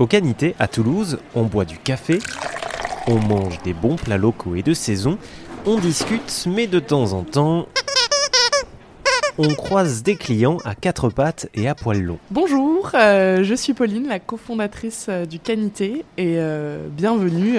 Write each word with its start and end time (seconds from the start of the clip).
Au 0.00 0.08
Canité, 0.08 0.56
à 0.58 0.66
Toulouse, 0.66 1.18
on 1.36 1.44
boit 1.44 1.64
du 1.64 1.78
café, 1.78 2.18
on 3.06 3.20
mange 3.20 3.62
des 3.62 3.72
bons 3.72 3.94
plats 3.94 4.16
locaux 4.16 4.56
et 4.56 4.62
de 4.62 4.74
saison, 4.74 5.18
on 5.66 5.78
discute, 5.78 6.48
mais 6.48 6.66
de 6.66 6.80
temps 6.80 7.12
en 7.12 7.22
temps, 7.22 7.68
on 9.38 9.54
croise 9.54 10.02
des 10.02 10.16
clients 10.16 10.58
à 10.64 10.74
quatre 10.74 11.10
pattes 11.10 11.48
et 11.54 11.68
à 11.68 11.76
poils 11.76 12.02
longs. 12.02 12.18
Bonjour, 12.32 12.90
euh, 12.94 13.44
je 13.44 13.54
suis 13.54 13.72
Pauline, 13.72 14.08
la 14.08 14.18
cofondatrice 14.18 15.06
euh, 15.08 15.26
du 15.26 15.38
Canité, 15.38 16.04
et 16.18 16.38
euh, 16.38 16.88
bienvenue 16.90 17.58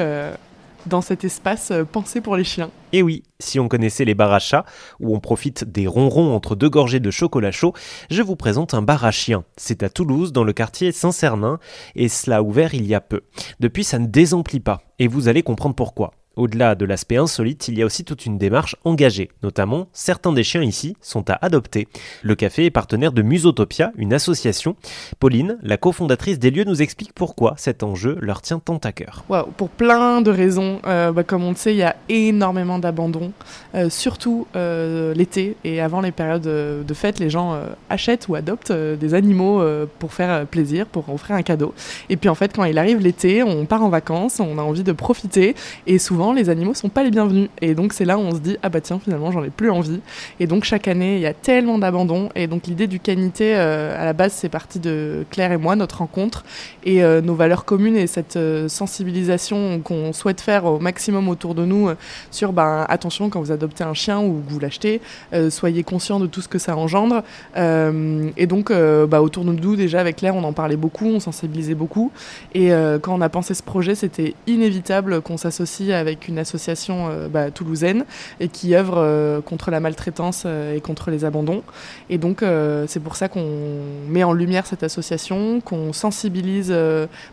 dans 0.86 1.02
cet 1.02 1.24
espace 1.24 1.72
euh, 1.72 1.84
pensé 1.84 2.22
pour 2.22 2.36
les 2.36 2.44
chiens. 2.44 2.70
Et 2.94 3.02
oui, 3.02 3.24
si 3.40 3.60
on 3.60 3.68
connaissait 3.68 4.06
les 4.06 4.14
bars 4.14 4.34
à 4.34 4.66
où 5.00 5.16
on 5.16 5.20
profite 5.20 5.64
des 5.64 5.88
ronrons 5.88 6.34
entre 6.36 6.56
deux 6.56 6.70
gorgées 6.70 7.00
de 7.00 7.12
chocolat 7.12 7.52
chaud, 7.52 7.74
je 8.10 8.22
vous 8.22 8.36
présente 8.36 8.74
un 8.74 8.82
bar 8.82 9.06
à 9.06 9.12
chiens. 9.12 9.44
C'est 9.58 9.84
à 9.84 9.90
Toulouse, 9.90 10.32
dans 10.32 10.44
le 10.44 10.54
quartier 10.54 10.92
Saint-Cernin, 10.92 11.60
et 11.96 12.10
cela 12.10 12.38
a 12.38 12.42
ouvert 12.42 12.74
il 12.74 12.86
y 12.86 12.96
a 12.96 13.02
peu. 13.02 13.22
Depuis, 13.60 13.84
ça 13.84 14.00
ne 14.00 14.06
désemplit 14.06 14.60
pas, 14.60 14.82
et 15.00 15.08
vous 15.08 15.28
allez 15.28 15.44
comprendre 15.44 15.76
pourquoi. 15.76 16.14
Au-delà 16.36 16.76
de 16.76 16.86
l'aspect 16.86 17.18
insolite, 17.18 17.68
il 17.68 17.78
y 17.78 17.82
a 17.82 17.86
aussi 17.86 18.04
toute 18.04 18.26
une 18.26 18.38
démarche 18.38 18.76
engagée. 18.84 19.30
Notamment, 19.42 19.88
certains 19.94 20.34
des 20.34 20.44
chiens 20.44 20.64
ici 20.64 20.98
sont 21.02 21.30
à 21.30 21.38
adopter. 21.42 21.88
Le 22.24 22.36
café 22.36 22.66
est 22.66 22.72
partenaire 22.72 23.14
de 23.14 23.22
Musotopia, 23.22 23.92
une 23.96 24.14
association. 24.14 24.76
Pauline, 25.20 25.58
la 25.62 25.78
cofondatrice 25.78 26.40
des 26.40 26.52
lieux, 26.52 26.66
nous 26.66 26.82
explique 26.82 27.14
pourquoi 27.14 27.54
cet 27.58 27.84
enjeu 27.84 28.18
leur 28.20 28.42
tient 28.42 28.60
tant 28.60 28.78
à 28.78 28.92
cœur. 28.92 29.24
Pour 29.58 29.70
plein 29.70 30.22
de 30.22 30.32
raisons. 30.32 30.80
Euh, 30.86 31.12
bah, 31.12 31.24
comme 31.24 31.44
on 31.44 31.52
le 31.52 31.56
sait, 31.56 31.74
il 31.74 31.78
y 31.78 31.84
a 31.84 31.96
énormément 32.10 32.80
d'abandon, 32.80 33.32
euh, 33.74 33.90
surtout 33.90 34.48
euh, 34.56 35.14
l'été 35.14 35.56
et 35.64 35.82
avant 35.82 36.02
les 36.02 36.12
périodes 36.12 36.44
de 36.44 36.94
fête, 36.94 37.20
les 37.20 37.30
gens 37.30 37.60
achètent 37.90 38.28
ou 38.28 38.36
adoptent 38.36 38.72
des 38.72 39.14
animaux 39.14 39.64
pour 40.00 40.14
faire 40.14 40.46
plaisir, 40.46 40.86
pour 40.86 41.10
offrir 41.10 41.36
un 41.36 41.42
cadeau. 41.42 41.74
Et 42.10 42.18
puis 42.18 42.30
en 42.30 42.36
fait, 42.36 42.54
quand 42.56 42.64
il 42.66 42.78
arrive 42.78 43.00
l'été, 43.00 43.44
on 43.44 43.66
part 43.66 43.84
en 43.84 43.90
vacances, 43.90 44.40
on 44.40 44.58
a 44.58 44.62
envie 44.62 44.84
de 44.84 44.92
profiter 44.92 45.56
et 45.88 46.00
souvent 46.00 46.25
les 46.34 46.50
animaux 46.50 46.74
sont 46.74 46.90
pas 46.90 47.04
les 47.04 47.12
bienvenus. 47.12 47.50
Et 47.62 47.76
donc 47.76 47.94
c'est 47.94 48.06
là 48.06 48.18
où 48.18 48.22
on 48.22 48.32
se 48.32 48.40
dit 48.40 48.58
ah 48.64 48.70
bah 48.70 48.82
tiens 48.82 49.00
finalement 49.00 49.32
j'en 49.32 49.44
ai 49.44 49.50
plus 49.50 49.70
envie. 49.70 50.02
Et 50.40 50.48
donc 50.48 50.64
chaque 50.64 50.88
année 50.88 51.16
il 51.16 51.22
y 51.22 51.26
a 51.26 51.34
tellement 51.34 51.78
d'abandon 51.78 52.30
et 52.36 52.48
donc 52.48 52.68
l'idée 52.68 52.88
du 52.88 53.00
canité 53.00 53.56
euh, 53.56 54.02
à 54.02 54.06
la 54.06 54.14
base 54.14 54.34
c'est 54.34 54.50
parti 54.50 54.80
de 54.80 55.26
Claire 55.30 55.52
et 55.52 55.58
moi 55.58 55.76
notre 55.76 56.00
rencontre 56.00 56.44
et 56.84 57.04
euh, 57.04 57.22
nos 57.22 57.36
valeurs 57.36 57.66
communes 57.66 57.98
et 57.98 58.08
cette 58.08 58.36
euh, 58.36 58.68
sensibilisation 58.68 59.80
qu'on 59.82 60.14
souhaite 60.14 60.42
faire 60.42 60.66
au 60.66 60.80
maximum 60.80 61.30
autour 61.30 61.56
de 61.56 61.66
nous 61.66 61.90
sur 62.32 62.54
ben, 62.54 62.86
attention 62.90 63.30
quand 63.30 63.40
vous 63.40 63.52
adoptez 63.52 63.84
un 63.84 63.94
chien 63.94 64.20
ou 64.20 64.42
que 64.46 64.52
vous 64.52 64.60
l'achetez, 64.60 65.02
soyez 65.50 65.84
conscient 65.84 66.20
de 66.20 66.28
tout 66.28 66.42
ce 66.42 66.48
que 66.48 66.60
ça 66.60 66.76
engendre. 66.76 67.24
Et 67.56 68.48
donc 68.48 68.72
bah, 68.72 69.22
autour 69.22 69.46
de 69.46 69.52
nous 69.52 69.76
déjà 69.76 70.00
avec 70.00 70.18
Claire 70.18 70.36
on 70.36 70.44
en 70.44 70.54
parlait 70.54 70.76
beaucoup, 70.76 71.08
on 71.08 71.20
sensibilisait 71.20 71.76
beaucoup. 71.76 72.12
Et 72.54 72.70
quand 73.02 73.16
on 73.16 73.22
a 73.22 73.30
pensé 73.30 73.54
ce 73.54 73.64
projet 73.64 73.96
c'était 73.96 74.34
inévitable 74.48 75.22
qu'on 75.22 75.38
s'associe 75.38 75.92
avec 75.92 76.15
une 76.28 76.40
association 76.40 77.08
euh, 77.10 77.28
bah, 77.28 77.52
toulousaine 77.52 78.06
et 78.40 78.48
qui 78.48 78.76
œuvre 78.76 78.96
euh, 78.98 79.42
contre 79.42 79.72
la 79.72 79.80
maltraitance 79.80 80.44
euh, 80.46 80.76
et 80.76 80.82
contre 80.82 81.12
les 81.12 81.26
abandons. 81.26 81.64
Et 82.10 82.18
donc 82.18 82.44
c'est 82.88 83.00
pour 83.00 83.16
ça 83.16 83.28
qu'on 83.28 83.82
met 84.08 84.24
en 84.24 84.34
lumière 84.34 84.68
cette 84.68 84.84
association, 84.84 85.60
qu'on 85.62 85.94
sensibilise 85.94 86.74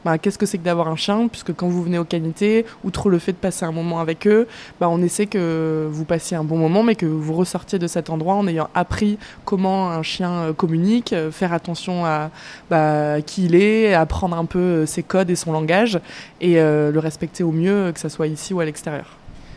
bah, 0.05 0.19
qu'est-ce 0.19 0.39
que 0.39 0.47
c'est 0.47 0.59
que 0.59 0.65
d'avoir 0.65 0.89
un 0.89 0.97
chien, 0.97 1.29
puisque 1.29 1.53
quand 1.55 1.69
vous 1.69 1.83
venez 1.83 1.99
au 1.99 2.05
Canité, 2.05 2.65
outre 2.85 3.11
le 3.11 3.19
fait 3.19 3.33
de 3.33 3.37
passer 3.37 3.65
un 3.65 3.73
moment 3.73 4.01
avec 4.01 4.27
eux, 4.27 4.47
bah, 4.81 4.89
on 4.89 5.03
essaie 5.03 5.27
que 5.27 5.87
vous 5.91 6.05
passiez 6.05 6.37
un 6.37 6.45
bon 6.45 6.57
moment, 6.57 6.83
mais 6.83 6.95
que 6.95 7.07
vous 7.07 7.35
ressortiez 7.35 7.79
de 7.79 7.87
cet 7.87 8.11
endroit 8.11 8.35
en 8.35 8.47
ayant 8.47 8.69
appris 8.75 9.19
comment 9.45 9.91
un 9.91 10.03
chien 10.03 10.55
communique, 10.57 11.15
faire 11.31 11.53
attention 11.53 12.07
à 12.07 12.31
bah, 12.71 13.21
qui 13.21 13.45
il 13.45 13.55
est, 13.55 13.95
apprendre 13.95 14.37
un 14.37 14.47
peu 14.47 14.87
ses 14.87 15.03
codes 15.03 15.31
et 15.31 15.37
son 15.37 15.53
langage, 15.53 16.01
et 16.41 16.55
le 16.55 16.99
respecter 16.99 17.45
au 17.45 17.53
mieux, 17.53 17.93
que 17.93 18.01
ce 18.01 18.09
soit 18.09 18.27
ici 18.27 18.55
ou 18.55 18.61
à 18.61 18.65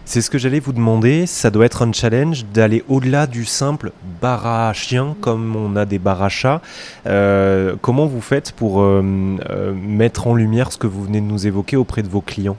C'est 0.07 0.21
ce 0.21 0.29
que 0.29 0.37
j'allais 0.37 0.59
vous 0.59 0.71
demander, 0.71 1.25
ça 1.25 1.49
doit 1.49 1.65
être 1.65 1.81
un 1.81 1.91
challenge 1.91 2.45
d'aller 2.53 2.83
au-delà 2.87 3.25
du 3.25 3.43
simple 3.43 3.91
bar 4.21 4.73
comme 5.19 5.55
on 5.55 5.75
a 5.75 5.85
des 5.85 5.99
chats. 6.29 6.61
Euh, 7.07 7.75
comment 7.81 8.05
vous 8.05 8.21
faites 8.21 8.51
pour 8.51 8.81
euh, 8.81 9.03
euh, 9.49 9.73
mettre 9.73 10.27
en 10.27 10.35
lumière 10.35 10.71
ce 10.71 10.77
que 10.77 10.85
vous 10.85 11.03
venez 11.03 11.21
de 11.21 11.25
nous 11.25 11.47
évoquer 11.47 11.75
auprès 11.75 12.03
de 12.03 12.07
vos 12.07 12.21
clients? 12.21 12.57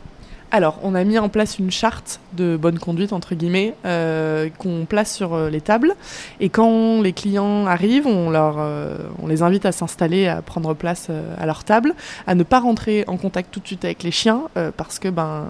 Alors, 0.53 0.79
on 0.83 0.95
a 0.95 1.03
mis 1.03 1.19
en 1.19 1.29
place 1.29 1.59
une 1.59 1.73
charte 1.73 2.21
de 2.37 2.57
bonne 2.57 2.79
conduite, 2.79 3.13
entre 3.13 3.35
guillemets, 3.35 3.75
euh, 3.85 4.49
qu'on 4.59 4.85
place 4.85 5.13
sur 5.13 5.35
euh, 5.35 5.51
les 5.51 5.61
tables. 5.61 5.95
Et 6.39 6.51
quand 6.51 7.03
les 7.03 7.13
clients 7.13 7.67
arrivent, 7.67 8.07
on, 8.07 8.31
leur, 8.31 8.57
euh, 8.59 8.97
on 9.21 9.27
les 9.27 9.43
invite 9.43 9.67
à 9.67 9.73
s'installer, 9.73 10.29
à 10.29 10.43
prendre 10.43 10.75
place 10.75 11.09
à 11.39 11.47
leur 11.47 11.65
table, 11.65 11.95
à 12.27 12.35
ne 12.35 12.45
pas 12.45 12.61
rentrer 12.61 13.05
en 13.09 13.17
contact 13.17 13.53
tout 13.53 13.61
de 13.61 13.67
suite 13.67 13.85
avec 13.85 14.03
les 14.03 14.11
chiens, 14.11 14.43
parce 14.77 14.99
que 14.99 15.09
ben, 15.09 15.47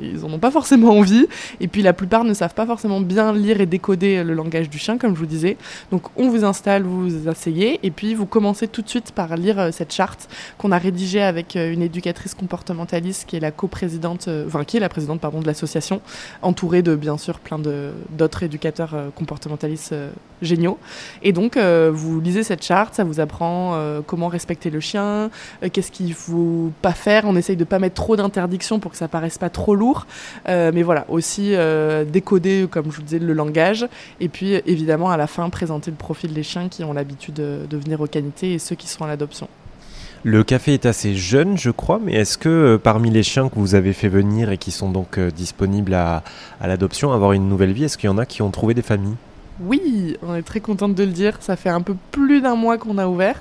ils 0.00 0.24
en 0.24 0.32
ont 0.32 0.38
pas 0.38 0.50
forcément 0.50 0.90
envie. 0.90 1.26
Et 1.60 1.68
puis 1.68 1.82
la 1.82 1.92
plupart 1.92 2.24
ne 2.24 2.34
savent 2.34 2.54
pas 2.54 2.66
forcément 2.66 3.00
bien 3.00 3.32
lire 3.32 3.60
et 3.60 3.66
décoder 3.66 4.24
le 4.24 4.34
langage 4.34 4.68
du 4.68 4.78
chien, 4.78 4.98
comme 4.98 5.14
je 5.14 5.20
vous 5.20 5.26
disais. 5.26 5.56
Donc 5.92 6.02
on 6.16 6.28
vous 6.28 6.44
installe, 6.44 6.82
vous 6.82 7.08
vous 7.08 7.28
asseyez, 7.28 7.78
et 7.82 7.90
puis 7.90 8.14
vous 8.14 8.26
commencez 8.26 8.66
tout 8.66 8.82
de 8.82 8.88
suite 8.88 9.12
par 9.12 9.36
lire 9.36 9.68
cette 9.72 9.92
charte 9.92 10.28
qu'on 10.58 10.72
a 10.72 10.78
rédigée 10.78 11.22
avec 11.22 11.54
une 11.54 11.82
éducatrice 11.82 12.34
comportementaliste 12.34 13.28
qui 13.28 13.36
est 13.36 13.40
la 13.40 13.52
coprésidente, 13.52 14.28
enfin 14.46 14.64
la 14.78 14.88
présidente 14.88 15.20
pardon 15.20 15.40
de 15.40 15.46
l'association, 15.46 16.00
entourée 16.42 16.82
de 16.82 16.94
bien 16.94 17.18
sûr 17.18 17.38
plein 17.38 17.58
d'autres 17.58 18.42
éducateurs 18.42 18.94
euh, 18.94 19.08
comportementalistes 19.14 19.92
euh, 19.92 20.10
géniaux. 20.42 20.78
Et 21.22 21.32
donc 21.32 21.56
euh, 21.56 21.90
vous 21.92 22.20
lisez 22.20 22.42
cette 22.42 22.62
charte, 22.62 22.94
ça 22.94 23.04
vous 23.04 23.20
apprend 23.20 23.78
comment 24.06 24.28
respecter 24.28 24.70
le 24.70 24.80
chien, 24.80 25.30
qu'est-ce 25.72 25.90
qu'il 25.90 26.14
faut 26.14 26.72
pas 26.80 26.92
faire. 26.92 27.24
On 27.26 27.36
essaye 27.36 27.56
de 27.56 27.64
pas 27.64 27.78
mettre 27.78 27.94
trop 27.94 28.16
d'interdictions 28.16 28.78
pour 28.78 28.90
que 28.90 28.96
ça 28.96 29.08
paraisse 29.08 29.38
pas 29.38 29.50
trop 29.50 29.74
lourd, 29.74 30.06
mais 30.46 30.82
voilà 30.82 31.04
aussi 31.08 31.54
décoder 32.10 32.66
comme 32.70 32.90
je 32.90 32.96
vous 32.96 33.02
disais 33.02 33.18
le 33.18 33.32
langage, 33.32 33.86
et 34.20 34.28
puis 34.28 34.54
évidemment 34.66 35.10
à 35.10 35.16
la 35.16 35.26
fin 35.26 35.48
présenter 35.50 35.90
le 35.90 35.96
profil 35.96 36.32
des 36.32 36.42
chiens 36.42 36.68
qui 36.68 36.84
ont 36.84 36.92
l'habitude 36.92 37.34
de, 37.34 37.66
de 37.68 37.76
venir 37.76 38.00
au 38.00 38.06
canité 38.06 38.54
et 38.54 38.58
ceux 38.58 38.76
qui 38.76 38.88
sont 38.88 39.04
à 39.04 39.08
l'adoption. 39.08 39.48
Le 40.22 40.44
café 40.44 40.74
est 40.74 40.84
assez 40.84 41.14
jeune, 41.14 41.56
je 41.56 41.70
crois, 41.70 41.98
mais 42.02 42.12
est-ce 42.12 42.36
que 42.36 42.48
euh, 42.50 42.78
parmi 42.78 43.10
les 43.10 43.22
chiens 43.22 43.48
que 43.48 43.54
vous 43.54 43.74
avez 43.74 43.94
fait 43.94 44.08
venir 44.08 44.50
et 44.50 44.58
qui 44.58 44.70
sont 44.70 44.90
donc 44.90 45.16
euh, 45.16 45.30
disponibles 45.30 45.94
à, 45.94 46.22
l'adoption, 46.60 47.12
avoir 47.12 47.32
une 47.32 47.48
nouvelle 47.48 47.72
vie, 47.72 47.84
est-ce 47.84 47.96
qu'il 47.96 48.08
y 48.08 48.12
en 48.12 48.18
a 48.18 48.26
qui 48.26 48.42
ont 48.42 48.50
trouvé 48.50 48.74
des 48.74 48.82
familles? 48.82 49.16
Oui, 49.62 50.18
on 50.22 50.34
est 50.34 50.42
très 50.42 50.60
contente 50.60 50.94
de 50.94 51.04
le 51.04 51.10
dire. 51.10 51.38
Ça 51.40 51.56
fait 51.56 51.70
un 51.70 51.80
peu 51.80 51.94
plus 52.10 52.42
d'un 52.42 52.54
mois 52.54 52.76
qu'on 52.76 52.98
a 52.98 53.06
ouvert 53.06 53.40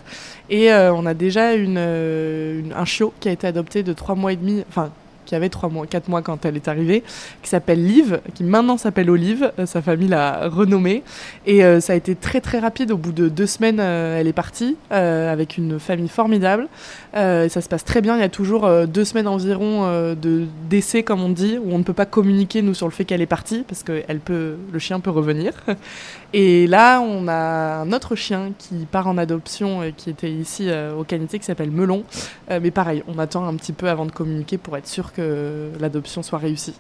et 0.50 0.72
euh, 0.72 0.94
on 0.94 1.06
a 1.06 1.14
déjà 1.14 1.50
un 1.50 2.86
chiot 2.86 3.14
qui 3.20 3.28
a 3.28 3.32
été 3.34 3.46
adopté 3.46 3.84
de 3.84 3.92
trois 3.92 4.16
mois 4.16 4.32
et 4.32 4.38
demi, 4.38 4.64
enfin 4.70 4.90
qui 5.30 5.36
avait 5.36 5.50
trois 5.50 5.70
mois, 5.70 5.86
quatre 5.86 6.08
mois 6.08 6.24
quand 6.24 6.44
elle 6.44 6.56
est 6.56 6.68
arrivée, 6.68 7.04
qui 7.44 7.50
s'appelle 7.50 7.86
Liv, 7.86 8.20
qui 8.34 8.44
maintenant 8.44 8.78
s'appelle 8.78 9.12
Olive. 9.12 9.52
Euh, 9.60 9.68
sa 9.68 9.80
famille 9.80 10.08
l'a 10.08 10.50
renommée 10.50 11.04
et 11.46 11.64
euh, 11.64 11.80
ça 11.80 11.94
a 11.94 11.96
été 11.96 12.16
très 12.16 12.42
très 12.42 12.58
rapide. 12.58 12.92
Au 12.92 12.98
bout 12.98 13.12
de 13.12 13.30
deux 13.30 13.46
semaines, 13.46 13.80
euh, 13.80 14.20
elle 14.20 14.28
est 14.28 14.34
partie 14.34 14.76
avec 14.90 15.58
une 15.60 15.80
famille 15.80 16.08
formidable. 16.08 16.68
Ça 17.14 17.62
se 17.62 17.70
passe 17.70 17.86
très 17.86 18.02
bien. 18.02 18.16
Il 18.16 18.22
y 18.22 18.24
a 18.24 18.30
toujours 18.30 18.68
deux 18.88 19.06
semaines 19.06 19.28
environ 19.28 20.14
de 20.16 20.46
d'essai, 20.68 21.04
comme 21.04 21.22
on 21.22 21.30
dit, 21.30 21.60
où 21.64 21.74
on 21.74 21.78
ne 21.78 21.84
peut 21.84 21.94
pas 21.94 22.08
communiquer 22.08 22.64
nous 22.64 22.74
sur 22.74 22.88
le 22.88 22.92
fait 22.92 23.06
qu'elle 23.06 23.22
est 23.22 23.28
partie 23.28 23.64
parce 23.68 23.84
que 23.84 24.02
peut, 24.18 24.56
le 24.72 24.80
chien 24.80 25.00
peut 25.00 25.12
revenir. 25.12 25.54
Et 26.34 26.68
là, 26.68 27.02
on 27.02 27.28
a 27.28 27.82
un 27.82 27.92
autre 27.92 28.16
chien 28.16 28.52
qui 28.58 28.88
part 28.92 29.08
en 29.08 29.18
adoption 29.18 29.84
et 29.84 29.94
qui 29.94 30.10
était 30.10 30.32
ici 30.32 30.70
au 30.98 31.04
Canité 31.04 31.38
qui 31.40 31.46
s'appelle 31.46 31.72
Melon. 31.72 32.04
Mais 32.50 32.72
pareil, 32.72 33.04
on 33.08 33.20
attend 33.20 33.46
un 33.48 33.56
petit 33.56 33.74
peu 33.74 33.90
avant 33.90 34.06
de 34.06 34.12
communiquer 34.12 34.58
pour 34.58 34.78
être 34.78 34.88
sûr 34.88 35.12
que 35.14 35.19
l'adoption 35.80 36.24
soit 36.24 36.40
réussie. 36.40 36.76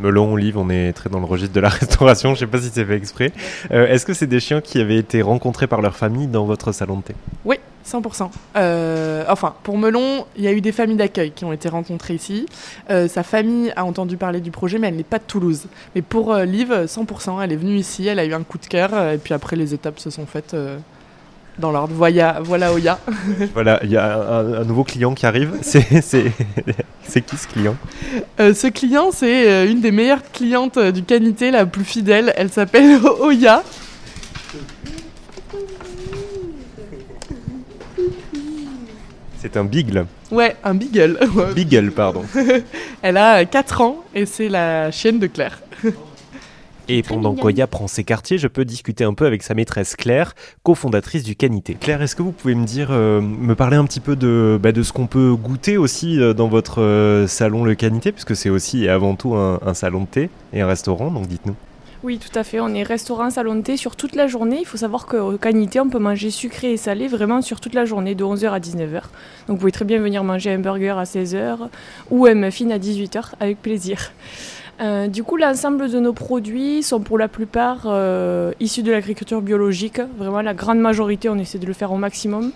Melon, 0.00 0.32
Olive, 0.32 0.58
on 0.58 0.70
est 0.70 0.92
très 0.92 1.08
dans 1.08 1.20
le 1.20 1.24
registre 1.24 1.54
de 1.54 1.60
la 1.60 1.68
restauration, 1.80 2.34
je 2.34 2.40
sais 2.40 2.46
pas 2.46 2.60
si 2.60 2.70
c'est 2.72 2.84
fait 2.84 2.96
exprès. 2.96 3.32
Euh, 3.70 3.86
est-ce 3.86 4.04
que 4.04 4.12
c'est 4.12 4.26
des 4.26 4.40
chiens 4.40 4.60
qui 4.60 4.80
avaient 4.80 4.96
été 4.96 5.22
rencontrés 5.22 5.66
par 5.66 5.80
leur 5.80 5.96
famille 5.96 6.26
dans 6.26 6.44
votre 6.44 6.72
salon 6.72 6.98
de 6.98 7.02
thé? 7.02 7.14
Oui, 7.44 7.56
100%. 7.86 8.30
Euh, 8.56 9.24
enfin, 9.28 9.54
pour 9.62 9.78
Melon, 9.78 10.26
il 10.36 10.42
y 10.42 10.48
a 10.48 10.52
eu 10.52 10.60
des 10.60 10.72
familles 10.72 10.96
d'accueil 10.96 11.30
qui 11.32 11.44
ont 11.44 11.52
été 11.52 11.68
rencontrées 11.68 12.14
ici. 12.14 12.46
Euh, 12.90 13.08
sa 13.08 13.22
famille 13.22 13.72
a 13.76 13.84
entendu 13.84 14.16
parler 14.16 14.40
du 14.40 14.50
projet, 14.50 14.78
mais 14.78 14.88
elle 14.88 14.96
n'est 14.96 15.02
pas 15.04 15.18
de 15.18 15.24
Toulouse. 15.24 15.66
Mais 15.94 16.02
pour 16.02 16.32
euh, 16.32 16.44
Liv, 16.44 16.72
100%, 16.72 17.42
elle 17.42 17.52
est 17.52 17.56
venue 17.56 17.76
ici, 17.76 18.06
elle 18.06 18.18
a 18.18 18.24
eu 18.24 18.34
un 18.34 18.42
coup 18.42 18.58
de 18.58 18.66
cœur, 18.66 19.12
et 19.12 19.18
puis 19.18 19.34
après, 19.34 19.56
les 19.56 19.74
étapes 19.74 19.98
se 19.98 20.10
sont 20.10 20.26
faites 20.26 20.56
dans 21.58 21.70
l'ordre. 21.72 21.94
Voilà, 21.94 22.40
voilà 22.42 22.72
Oya. 22.72 22.98
Voilà, 23.54 23.80
il 23.84 23.90
y 23.90 23.96
a 23.96 24.16
un, 24.16 24.54
un 24.60 24.64
nouveau 24.64 24.84
client 24.84 25.14
qui 25.14 25.26
arrive. 25.26 25.52
C'est 25.62 26.00
c'est- 26.02 26.32
c'est 27.06 27.20
qui 27.20 27.36
ce 27.36 27.46
client? 27.46 27.76
Euh, 28.40 28.54
ce 28.54 28.66
client, 28.66 29.10
c'est 29.12 29.48
euh, 29.48 29.70
une 29.70 29.80
des 29.80 29.92
meilleures 29.92 30.22
clientes 30.32 30.78
euh, 30.78 30.90
du 30.90 31.02
Canité, 31.04 31.50
la 31.50 31.66
plus 31.66 31.84
fidèle. 31.84 32.32
Elle 32.36 32.50
s'appelle 32.50 32.98
Oya. 33.20 33.62
C'est 39.40 39.56
un 39.56 39.64
Beagle. 39.64 40.06
Ouais, 40.30 40.56
un 40.64 40.74
beagle. 40.74 41.18
Beagle, 41.54 41.90
pardon. 41.90 42.24
Elle 43.02 43.16
a 43.18 43.44
4 43.44 43.80
ans 43.82 44.04
et 44.14 44.24
c'est 44.26 44.48
la 44.48 44.90
chienne 44.90 45.18
de 45.18 45.26
Claire. 45.26 45.60
Et 46.88 47.02
pendant 47.02 47.34
qu'Oya 47.34 47.66
prend 47.66 47.86
ses 47.86 48.04
quartiers, 48.04 48.36
je 48.36 48.46
peux 48.46 48.64
discuter 48.64 49.04
un 49.04 49.14
peu 49.14 49.24
avec 49.24 49.42
sa 49.42 49.54
maîtresse 49.54 49.96
Claire, 49.96 50.34
cofondatrice 50.62 51.22
du 51.22 51.34
Canité. 51.34 51.76
Claire, 51.80 52.02
est-ce 52.02 52.14
que 52.14 52.22
vous 52.22 52.32
pouvez 52.32 52.54
me 52.54 52.66
dire, 52.66 52.88
euh, 52.90 53.22
me 53.22 53.54
parler 53.54 53.76
un 53.76 53.84
petit 53.84 54.00
peu 54.00 54.16
de, 54.16 54.58
bah, 54.62 54.72
de 54.72 54.82
ce 54.82 54.92
qu'on 54.92 55.06
peut 55.06 55.34
goûter 55.34 55.78
aussi 55.78 56.20
euh, 56.20 56.34
dans 56.34 56.48
votre 56.48 56.82
euh, 56.82 57.26
salon 57.26 57.64
Le 57.64 57.74
Canité, 57.74 58.12
puisque 58.12 58.36
c'est 58.36 58.50
aussi 58.50 58.84
et 58.84 58.90
avant 58.90 59.14
tout 59.14 59.34
un, 59.34 59.60
un 59.64 59.72
salon 59.72 60.02
de 60.02 60.06
thé 60.06 60.30
et 60.52 60.60
un 60.60 60.66
restaurant, 60.66 61.10
donc 61.10 61.26
dites-nous. 61.26 61.56
Oui, 62.04 62.18
tout 62.18 62.38
à 62.38 62.44
fait. 62.44 62.60
On 62.60 62.68
est 62.74 62.82
restaurant 62.82 63.30
salon 63.30 63.54
de 63.54 63.62
thé 63.62 63.78
sur 63.78 63.96
toute 63.96 64.14
la 64.14 64.26
journée. 64.26 64.58
Il 64.60 64.66
faut 64.66 64.76
savoir 64.76 65.06
qu'au 65.06 65.38
Canité, 65.38 65.80
on 65.80 65.88
peut 65.88 65.98
manger 65.98 66.30
sucré 66.30 66.72
et 66.72 66.76
salé 66.76 67.08
vraiment 67.08 67.40
sur 67.40 67.60
toute 67.62 67.72
la 67.72 67.86
journée, 67.86 68.14
de 68.14 68.22
11h 68.22 68.50
à 68.50 68.60
19h. 68.60 68.92
Donc 68.92 69.02
vous 69.48 69.56
pouvez 69.56 69.72
très 69.72 69.86
bien 69.86 70.00
venir 70.00 70.22
manger 70.22 70.52
un 70.52 70.58
burger 70.58 70.96
à 70.98 71.04
16h 71.04 71.56
ou 72.10 72.26
un 72.26 72.34
muffin 72.34 72.68
à 72.68 72.78
18h 72.78 73.30
avec 73.40 73.62
plaisir. 73.62 74.12
Euh, 74.80 75.06
du 75.06 75.22
coup, 75.22 75.36
l'ensemble 75.36 75.88
de 75.90 76.00
nos 76.00 76.12
produits 76.12 76.82
sont 76.82 77.00
pour 77.00 77.18
la 77.18 77.28
plupart 77.28 77.82
euh, 77.86 78.52
issus 78.60 78.82
de 78.82 78.90
l'agriculture 78.90 79.40
biologique. 79.40 80.00
Vraiment, 80.18 80.42
la 80.42 80.54
grande 80.54 80.80
majorité, 80.80 81.28
on 81.28 81.38
essaie 81.38 81.58
de 81.58 81.66
le 81.66 81.72
faire 81.72 81.92
au 81.92 81.96
maximum. 81.96 82.52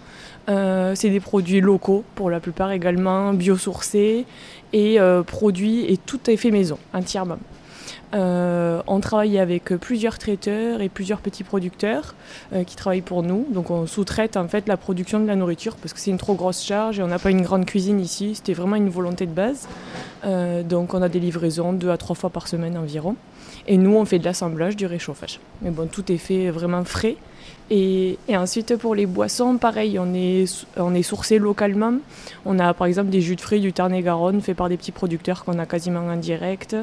Euh, 0.49 0.95
c'est 0.95 1.11
des 1.11 1.21
produits 1.21 1.61
locaux, 1.61 2.05
pour 2.15 2.31
la 2.31 2.41
plupart 2.41 2.73
également, 2.73 3.33
biosourcés 3.35 4.25
et 4.73 4.99
produits 5.27 5.91
et 5.91 5.97
tout 5.97 6.31
est 6.31 6.37
fait 6.37 6.51
maison, 6.51 6.79
entièrement. 6.93 7.39
Euh, 8.15 8.83
on 8.87 9.01
travaille 9.01 9.39
avec 9.39 9.65
plusieurs 9.77 10.19
traiteurs 10.19 10.81
et 10.81 10.89
plusieurs 10.89 11.21
petits 11.21 11.45
producteurs 11.45 12.15
euh, 12.53 12.65
qui 12.65 12.77
travaillent 12.77 13.01
pour 13.01 13.23
nous. 13.23 13.47
Donc 13.51 13.71
on 13.71 13.87
sous-traite 13.87 14.37
en 14.37 14.49
fait 14.49 14.69
la 14.69 14.77
production 14.77 15.21
de 15.21 15.27
la 15.27 15.37
nourriture 15.37 15.77
parce 15.77 15.93
que 15.93 16.01
c'est 16.01 16.11
une 16.11 16.19
trop 16.19 16.35
grosse 16.35 16.63
charge 16.63 16.99
et 16.99 17.03
on 17.03 17.09
n'a 17.09 17.19
pas 17.19 17.31
une 17.31 17.43
grande 17.43 17.67
cuisine 17.67 18.01
ici. 18.01 18.35
C'était 18.35 18.55
vraiment 18.55 18.77
une 18.77 18.91
volonté 18.91 19.27
de 19.27 19.33
base. 19.33 19.69
Euh, 20.25 20.63
donc 20.63 20.95
on 20.95 21.03
a 21.03 21.09
des 21.09 21.21
livraisons 21.21 21.73
deux 21.73 21.91
à 21.91 21.97
trois 21.97 22.17
fois 22.17 22.31
par 22.31 22.49
semaine 22.49 22.77
environ. 22.77 23.17
Et 23.67 23.77
nous 23.77 23.95
on 23.95 24.05
fait 24.05 24.19
de 24.19 24.25
l'assemblage, 24.25 24.77
du 24.77 24.87
réchauffage. 24.87 25.41
Mais 25.63 25.71
bon, 25.71 25.89
tout 25.89 26.11
est 26.11 26.19
fait 26.19 26.51
vraiment 26.51 26.85
frais. 26.85 27.17
Et, 27.71 28.17
ensuite, 28.31 28.77
pour 28.77 28.95
les 28.95 29.05
boissons, 29.05 29.59
pareil, 29.59 29.99
on 29.99 30.15
est, 30.15 30.67
on 30.79 30.95
est 30.95 31.03
sourcé 31.03 31.39
localement. 31.39 31.95
On 32.47 32.59
a 32.59 32.73
par 32.73 32.87
exemple 32.87 33.11
des 33.11 33.21
jus 33.21 33.37
de 33.37 33.41
fruits 33.43 33.61
du 33.61 33.75
Tarn-et-Garonne 33.75 34.41
faits 34.41 34.57
par 34.57 34.71
des 34.71 34.79
petits 34.79 34.93
producteurs 34.93 35.45
qu'on 35.45 35.59
a 35.59 35.67
quasiment 35.67 36.01
en 36.01 36.17
direct. 36.17 36.75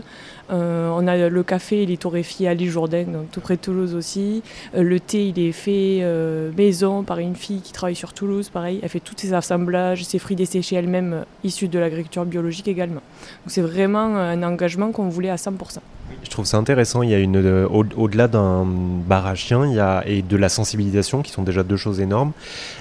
Euh, 0.52 0.92
on 0.94 1.08
a 1.08 1.28
le 1.28 1.44
café, 1.44 1.84
il 1.84 1.92
est 1.92 2.02
torréfié 2.02 2.48
à 2.48 2.54
l'île 2.54 2.70
Jourdain, 2.70 3.06
donc 3.06 3.32
tout 3.32 3.42
près 3.42 3.56
de 3.56 3.62
Toulouse 3.62 3.96
aussi. 3.96 4.44
Euh, 4.76 4.84
le 4.84 5.00
thé, 5.00 5.30
il 5.30 5.40
est 5.40 5.52
fait 5.52 6.00
euh, 6.02 6.52
maison 6.56 7.02
par 7.02 7.18
une 7.18 7.36
fille 7.36 7.62
qui 7.62 7.74
travaille 7.74 7.96
sur 7.96 8.14
Toulouse, 8.14 8.50
pareil. 8.50 8.80
Elle 8.84 8.90
fait 8.90 9.00
tous 9.00 9.16
ses 9.18 9.34
assemblages, 9.34 10.04
ses 10.04 10.20
fruits 10.20 10.36
desséchés 10.36 10.76
elle-même, 10.76 11.26
issus 11.44 11.68
de 11.68 11.80
l'agriculture 11.80 12.26
biologique 12.26 12.68
également. 12.68 13.02
Donc 13.02 13.48
c'est 13.48 13.62
vraiment 13.62 14.16
un 14.18 14.44
engagement 14.44 14.92
qu'on 14.92 15.10
voulait 15.10 15.32
à 15.32 15.38
100%. 15.38 15.80
Je 16.24 16.30
trouve 16.30 16.46
ça 16.46 16.58
intéressant. 16.58 17.04
Il 17.04 17.10
y 17.10 17.14
a 17.14 17.20
une 17.20 17.38
au-delà 17.70 18.28
d'un 18.28 18.66
bar 18.66 19.26
à 19.26 19.36
chien, 19.36 19.66
il 19.66 19.74
y 19.74 19.80
a 19.80 20.04
et 20.06 20.22
de 20.22 20.38
la 20.38 20.50
sensibilisation 20.56 21.22
qui 21.22 21.32
sont 21.32 21.44
déjà 21.44 21.64
deux 21.64 21.78
choses 21.78 22.00
énormes. 22.00 22.32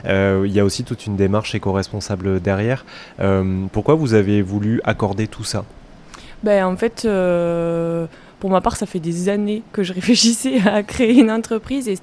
Euh, 0.07 0.45
il 0.47 0.53
y 0.53 0.61
a 0.61 0.65
aussi 0.65 0.85
toute 0.85 1.07
une 1.07 1.17
démarche 1.17 1.55
éco-responsable 1.55 2.41
derrière. 2.41 2.85
Euh, 3.21 3.67
pourquoi 3.73 3.95
vous 3.95 4.15
avez 4.15 4.43
voulu 4.43 4.81
accorder 4.85 5.27
tout 5.27 5.45
ça? 5.45 5.65
Ben 6.43 6.65
en 6.67 6.77
fait 6.77 7.07
pour 8.45 8.51
ma 8.51 8.61
part, 8.61 8.77
ça 8.77 8.85
fait 8.85 9.01
des 9.01 9.31
années 9.31 9.63
que 9.73 9.83
je 9.83 9.93
réfléchissais 9.95 10.59
à 10.69 10.83
créer 10.83 11.19
une 11.19 11.31
entreprise 11.31 11.89
et 11.89 11.97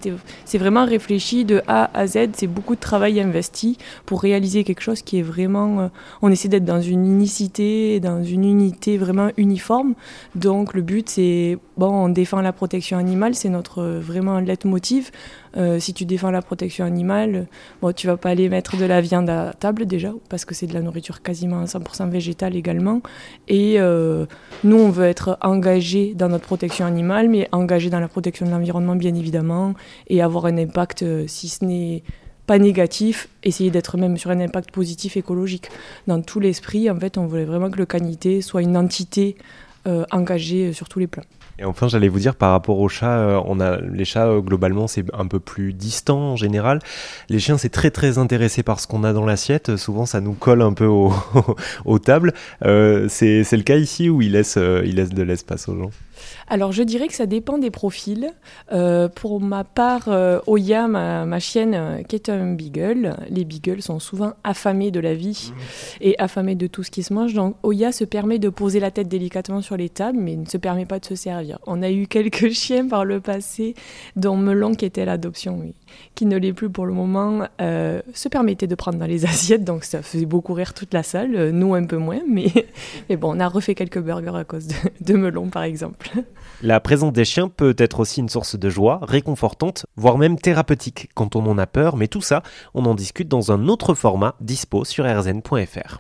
c'est 0.44 0.58
vraiment 0.58 0.86
réfléchi 0.86 1.46
de 1.46 1.62
A 1.68 1.92
à 1.94 2.08
Z. 2.08 2.30
C'est 2.34 2.48
beaucoup 2.48 2.74
de 2.74 2.80
travail 2.80 3.22
investi 3.22 3.78
pour 4.08 4.24
réaliser 4.24 4.64
quelque 4.64 4.82
chose 4.82 5.04
qui 5.04 5.20
est 5.20 5.22
vraiment. 5.22 5.82
Euh, 5.82 5.88
on 6.24 6.32
essaie 6.32 6.48
d'être 6.48 6.66
dans 6.66 6.82
une 6.82 7.06
unicité, 7.06 8.00
dans 8.00 8.24
une 8.24 8.44
unité 8.44 8.98
vraiment 8.98 9.30
uniforme. 9.38 9.94
Donc 10.34 10.74
le 10.74 10.82
but, 10.82 11.10
c'est 11.10 11.60
bon, 11.78 12.06
on 12.06 12.10
défend 12.10 12.42
la 12.42 12.54
protection 12.54 12.98
animale, 12.98 13.36
c'est 13.36 13.50
notre 13.50 13.84
vraiment 13.84 14.40
leitmotiv. 14.40 15.12
Euh, 15.58 15.80
si 15.80 15.94
tu 15.94 16.06
défends 16.06 16.32
la 16.32 16.42
protection 16.42 16.86
animale, 16.86 17.48
bon, 17.82 17.92
tu 17.94 18.08
vas 18.08 18.18
pas 18.18 18.30
aller 18.30 18.50
mettre 18.50 18.78
de 18.78 18.86
la 18.86 19.02
viande 19.02 19.30
à 19.30 19.54
table 19.54 19.86
déjà, 19.86 20.14
parce 20.30 20.46
que 20.46 20.56
c'est 20.56 20.68
de 20.68 20.74
la 20.74 20.82
nourriture 20.82 21.22
quasiment 21.22 21.64
100% 21.64 22.10
végétale 22.10 22.56
également. 22.56 23.02
Et 23.48 23.80
euh, 23.80 24.26
nous, 24.64 24.78
on 24.78 24.90
veut 24.90 25.06
être 25.06 25.38
engagés 25.42 26.14
dans 26.16 26.30
notre 26.30 26.46
protection 26.46 26.86
animale, 26.86 27.30
mais 27.30 27.48
engagés 27.52 27.90
dans 27.90 28.00
la 28.00 28.08
protection 28.08 28.46
de 28.46 28.52
l'environnement, 28.52 28.96
bien 28.96 29.14
évidemment, 29.16 29.74
et 30.08 30.22
avoir 30.22 30.46
un 30.46 30.58
impact, 30.58 31.04
euh, 31.04 31.26
si 31.28 31.50
ce 31.50 31.66
n'est 31.66 32.04
pas 32.48 32.58
négatif, 32.58 33.30
essayer 33.44 33.72
d'être 33.72 33.98
même 33.98 34.18
sur 34.18 34.32
un 34.32 34.40
impact 34.40 34.72
positif 34.72 35.16
écologique. 35.18 35.70
Dans 36.08 36.22
tout 36.22 36.40
l'esprit, 36.40 36.90
en 36.90 37.00
fait, 37.00 37.18
on 37.18 37.26
voulait 37.26 37.46
vraiment 37.46 37.70
que 37.70 37.78
le 37.78 37.86
canité 37.86 38.42
soit 38.42 38.62
une 38.62 38.78
entité 38.78 39.36
engagée 40.12 40.74
sur 40.74 40.88
tous 40.88 41.00
les 41.00 41.08
plans. 41.08 41.24
Et 41.62 41.66
enfin, 41.66 41.88
j'allais 41.88 42.08
vous 42.08 42.18
dire 42.18 42.36
par 42.36 42.52
rapport 42.52 42.80
aux 42.80 42.90
chats, 42.90 43.20
euh, 43.20 43.40
on 43.46 43.60
a 43.60 43.80
les 43.80 44.04
chats 44.04 44.28
euh, 44.28 44.42
globalement 44.42 44.88
c'est 44.88 45.06
un 45.14 45.28
peu 45.28 45.40
plus 45.40 45.74
distant 45.74 46.32
en 46.32 46.36
général. 46.36 46.80
Les 47.30 47.40
chiens 47.40 47.60
c'est 47.60 47.70
très 47.70 47.92
très 47.92 48.18
intéressé 48.18 48.64
par 48.64 48.80
ce 48.80 48.88
qu'on 48.88 49.04
a 49.04 49.14
dans 49.14 49.26
l'assiette. 49.26 49.76
Souvent 49.76 50.08
ça 50.08 50.22
nous 50.22 50.34
colle 50.34 50.64
un 50.64 50.74
peu 50.74 50.88
aux 50.88 52.00
tables. 52.04 52.34
Euh, 52.66 53.06
c'est 53.10 53.52
le 53.52 53.62
cas 53.62 53.78
ici 53.78 54.10
où 54.10 54.24
ils 54.24 54.32
laissent 54.32 54.58
ils 54.58 54.96
laissent 54.96 55.14
de 55.14 55.22
l'espace 55.22 55.70
aux 55.70 55.78
gens? 55.78 55.92
Alors 56.48 56.72
je 56.72 56.84
dirais 56.84 57.08
que 57.08 57.14
ça 57.14 57.26
dépend 57.26 57.58
des 57.58 57.72
profils. 57.72 58.32
Euh, 58.72 59.08
pour 59.08 59.42
ma 59.42 59.64
part, 59.64 60.06
euh, 60.08 60.40
Oya, 60.48 60.88
ma, 60.88 61.40
chienne, 61.40 61.74
euh, 61.76 62.04
qui 62.04 62.16
est 62.16 62.30
un 62.30 62.54
beagle, 62.54 63.16
les 63.30 63.46
beagles 63.46 63.82
sont 63.82 64.00
souvent 64.00 64.34
affamés 64.44 64.92
de 64.92 65.00
la 65.00 65.14
vie 65.14 65.52
mmh. 65.52 65.58
et 66.02 66.20
affamés 66.20 66.56
de 66.56 66.68
tout 66.68 66.84
ce 66.84 66.92
qui 66.92 67.04
se 67.04 67.14
mange. 67.14 67.34
Donc 67.34 67.56
Oya 67.64 67.92
se 67.92 68.04
permet 68.04 68.40
de 68.40 68.50
poser 68.50 68.80
la 68.80 68.92
tête 68.92 69.08
délicatement 69.08 69.62
sur 69.62 69.78
les 69.78 69.90
tables, 69.90 70.18
mais 70.20 70.36
ne 70.36 70.46
se 70.46 70.58
permet 70.58 70.86
pas 70.86 71.00
de 71.00 71.06
se 71.06 71.16
servir. 71.16 71.60
On 71.66 71.82
a 71.82 71.92
eu 71.92 72.08
quelques 72.08 72.50
chiens 72.52 72.88
par 72.88 73.06
le 73.06 73.20
passé, 73.20 73.76
dont 74.16 74.38
Melon, 74.38 74.74
qui 74.74 74.86
était 74.86 75.06
l'adoption, 75.06 75.58
oui, 75.60 75.74
qui 76.16 76.26
ne 76.26 76.38
l'est 76.38 76.54
plus 76.54 76.70
pour 76.70 76.86
le 76.86 76.94
moment, 76.94 77.48
se 77.60 78.30
permettait 78.30 78.68
de 78.68 78.76
prendre 78.76 78.98
dans 78.98 79.06
les 79.06 79.26
assiettes. 79.32 79.64
Donc 79.64 79.84
ça 79.84 80.02
faisait 80.02 80.26
beaucoup 80.26 80.54
rire 80.54 80.74
toute 80.74 80.94
la 80.94 81.04
salle, 81.04 81.50
nous 81.52 81.74
un 81.74 81.86
peu 81.86 81.98
moins, 81.98 82.22
mais, 82.28 82.48
mais 83.10 83.18
bon, 83.18 83.36
on 83.36 83.40
a 83.40 83.48
refait 83.48 83.76
quelques 83.76 84.00
burgers 84.00 84.36
à 84.36 84.44
cause 84.44 84.68
de, 84.68 84.76
de 85.02 85.14
Melon, 85.16 85.50
par 85.50 85.64
exemple. 85.64 86.11
La 86.62 86.80
présence 86.80 87.14
des 87.14 87.26
chiens 87.26 87.48
peut 87.50 87.76
être 87.78 88.00
aussi 88.00 88.20
une 88.20 88.30
source 88.30 88.58
de 88.58 88.70
joie, 88.70 89.00
réconfortante, 89.02 89.86
voire 89.96 90.18
même 90.18 90.38
thérapeutique 90.38 91.10
quand 91.16 91.36
on 91.36 91.46
en 91.48 91.58
a 91.58 91.68
peur, 91.68 91.98
mais 91.98 92.08
tout 92.08 92.22
ça, 92.22 92.44
on 92.74 92.86
en 92.86 92.96
discute 92.96 93.28
dans 93.28 93.52
un 93.52 93.68
autre 93.68 93.94
format 93.94 94.36
dispo 94.40 94.86
sur 94.86 95.06
rzn.fr. 95.06 96.00